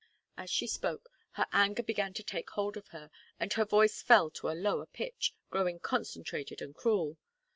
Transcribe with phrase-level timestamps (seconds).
[0.35, 4.31] As she spoke, her anger began to take hold of her, and her voice fell
[4.31, 7.19] to a lower pitch, growing concentrated and cruel.